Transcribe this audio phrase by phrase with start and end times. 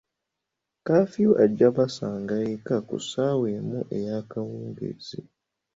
[0.85, 5.19] Kafiyu ajja basanga eka ku ssaawa emu eyakawungeezi.